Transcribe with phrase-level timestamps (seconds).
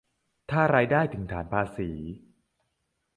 [0.51, 1.89] ถ้ารายได้ถึงฐานภาษี